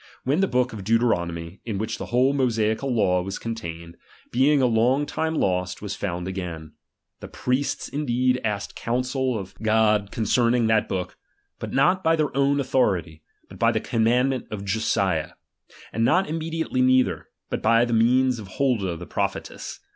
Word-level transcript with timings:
When 0.23 0.39
the 0.39 0.47
book 0.47 0.73
of 0.73 0.83
Deuteronomy, 0.83 1.61
in 1.63 1.77
which 1.77 1.99
the 1.99 2.07
whole 2.07 2.33
Mosaical 2.33 2.91
law 2.91 3.21
was 3.21 3.37
contained, 3.37 3.97
being 4.31 4.59
a 4.59 4.65
long 4.65 5.05
time 5.05 5.35
lost 5.35 5.79
was 5.79 5.95
found 5.95 6.27
again; 6.27 6.71
the 7.19 7.27
priests 7.27 7.87
indeed 7.87 8.41
asked 8.43 8.75
counsel 8.75 9.37
of 9.37 9.53
246 9.59 9.63
HELIGION.'. 9.63 10.03
XVI. 10.07 10.07
God 10.07 10.11
concerning 10.11 10.65
that 10.65 10.89
book, 10.89 11.17
but 11.59 11.71
not 11.71 12.03
by 12.03 12.15
their 12.15 12.35
own 12.35 12.57
^„ 12.57 12.59
autbority, 12.59 13.21
but 13.47 13.59
by 13.59 13.71
the 13.71 13.79
commandment 13.79 14.47
of 14.49 14.65
Josiah; 14.65 15.33
°|j* 15.69 15.75
and 15.93 16.03
not 16.03 16.27
immediately 16.27 16.81
neither, 16.81 17.27
but 17.51 17.61
by 17.61 17.85
the 17.85 17.93
means 17.93 18.39
of 18.39 18.47
iviij. 18.47 18.51
Holda 18.53 18.97
the 18.97 19.05
prophetess. 19.05 19.81